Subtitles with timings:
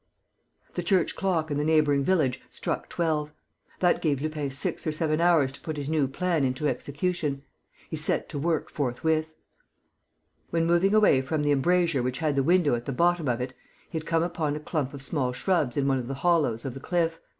[0.73, 3.33] The church clock in a neighbouring village struck twelve.
[3.81, 7.43] That gave Lupin six or seven hours to put his new plan into execution.
[7.87, 9.35] He set to work forthwith.
[10.49, 13.53] When moving away from the embrasure which had the window at the bottom of it,
[13.91, 16.73] he had come upon a clump of small shrubs in one of the hollows of
[16.73, 17.21] the cliff.